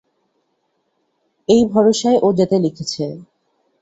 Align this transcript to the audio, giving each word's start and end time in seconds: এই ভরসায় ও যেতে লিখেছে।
এই 1.49 1.61
ভরসায় 1.71 2.19
ও 2.21 2.27
যেতে 2.37 2.57
লিখেছে। 2.59 3.03